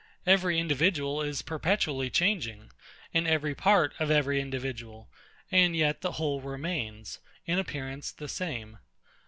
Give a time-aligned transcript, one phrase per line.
[0.25, 2.71] Every individual is perpetually changing,
[3.13, 5.11] and every part of every individual;
[5.51, 8.79] and yet the whole remains, in appearance, the same.